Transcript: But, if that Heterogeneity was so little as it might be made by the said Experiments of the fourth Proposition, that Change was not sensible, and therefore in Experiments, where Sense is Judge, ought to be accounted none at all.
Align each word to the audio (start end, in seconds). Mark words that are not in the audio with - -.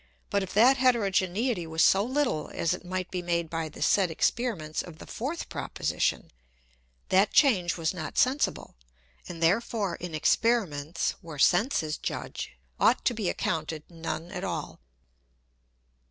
But, 0.31 0.41
if 0.41 0.51
that 0.55 0.77
Heterogeneity 0.77 1.67
was 1.67 1.83
so 1.83 2.03
little 2.03 2.49
as 2.55 2.73
it 2.73 2.83
might 2.83 3.11
be 3.11 3.21
made 3.21 3.51
by 3.51 3.69
the 3.69 3.83
said 3.83 4.09
Experiments 4.09 4.81
of 4.81 4.97
the 4.97 5.05
fourth 5.05 5.47
Proposition, 5.47 6.31
that 7.09 7.31
Change 7.31 7.77
was 7.77 7.93
not 7.93 8.17
sensible, 8.17 8.73
and 9.29 9.43
therefore 9.43 9.97
in 9.97 10.15
Experiments, 10.15 11.11
where 11.21 11.37
Sense 11.37 11.83
is 11.83 11.97
Judge, 11.99 12.53
ought 12.79 13.05
to 13.05 13.13
be 13.13 13.29
accounted 13.29 13.83
none 13.91 14.31
at 14.31 14.43
all. 14.43 14.79